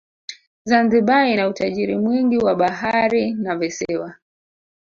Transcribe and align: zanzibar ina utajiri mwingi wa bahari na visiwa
zanzibar 0.65 1.27
ina 1.27 1.47
utajiri 1.47 1.97
mwingi 1.97 2.37
wa 2.37 2.55
bahari 2.55 3.33
na 3.33 3.55
visiwa 3.55 4.15